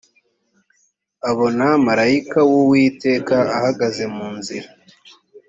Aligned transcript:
abona 1.29 1.65
marayika 1.85 2.39
w‘uwiteka 2.49 3.35
ahagaze 3.57 4.03
mu 4.15 4.27
nzira 4.37 4.67